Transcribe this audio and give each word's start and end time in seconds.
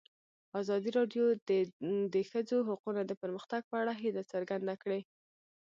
ازادي 0.61 0.89
راډیو 0.97 1.25
د 1.47 1.49
د 2.13 2.15
ښځو 2.29 2.57
حقونه 2.69 3.01
د 3.05 3.11
پرمختګ 3.21 3.61
په 3.69 3.75
اړه 3.81 3.93
هیله 4.01 4.21
څرګنده 4.31 4.75
کړې. 4.83 5.01